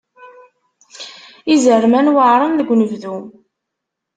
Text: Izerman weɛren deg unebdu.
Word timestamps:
Izerman 1.53 2.13
weɛren 2.15 2.53
deg 2.59 2.67
unebdu. 2.73 3.17